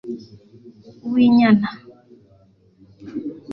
Uwinyana 1.07 1.69